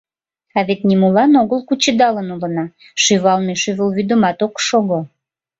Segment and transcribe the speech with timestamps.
[0.57, 2.65] А вет нимолан огыл кучедалын улына:
[3.03, 4.99] шӱвалме шӱвылвӱдымат ок шого.